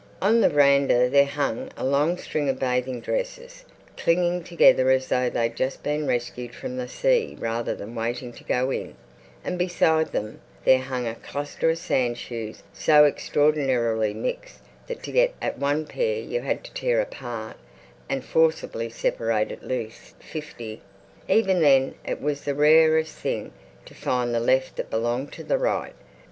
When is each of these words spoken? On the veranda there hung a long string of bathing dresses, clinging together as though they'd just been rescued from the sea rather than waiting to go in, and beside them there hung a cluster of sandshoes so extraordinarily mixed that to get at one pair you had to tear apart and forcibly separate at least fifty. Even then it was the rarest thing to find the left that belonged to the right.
On 0.19 0.41
the 0.41 0.49
veranda 0.49 1.07
there 1.11 1.27
hung 1.27 1.69
a 1.77 1.85
long 1.85 2.17
string 2.17 2.49
of 2.49 2.57
bathing 2.57 3.01
dresses, 3.01 3.63
clinging 3.97 4.43
together 4.43 4.89
as 4.89 5.09
though 5.09 5.29
they'd 5.29 5.55
just 5.55 5.83
been 5.83 6.07
rescued 6.07 6.55
from 6.55 6.75
the 6.75 6.87
sea 6.87 7.35
rather 7.39 7.75
than 7.75 7.93
waiting 7.93 8.33
to 8.33 8.43
go 8.43 8.71
in, 8.71 8.95
and 9.43 9.59
beside 9.59 10.11
them 10.11 10.41
there 10.65 10.79
hung 10.81 11.05
a 11.05 11.13
cluster 11.13 11.69
of 11.69 11.77
sandshoes 11.77 12.63
so 12.73 13.05
extraordinarily 13.05 14.11
mixed 14.11 14.61
that 14.87 15.03
to 15.03 15.11
get 15.11 15.35
at 15.39 15.59
one 15.59 15.85
pair 15.85 16.15
you 16.17 16.41
had 16.41 16.63
to 16.63 16.73
tear 16.73 16.99
apart 16.99 17.57
and 18.09 18.25
forcibly 18.25 18.89
separate 18.89 19.51
at 19.51 19.61
least 19.61 20.15
fifty. 20.19 20.81
Even 21.29 21.61
then 21.61 21.93
it 22.03 22.19
was 22.19 22.43
the 22.43 22.55
rarest 22.55 23.15
thing 23.15 23.51
to 23.85 23.93
find 23.93 24.33
the 24.33 24.39
left 24.39 24.77
that 24.77 24.89
belonged 24.89 25.31
to 25.31 25.43
the 25.43 25.59
right. 25.59 25.93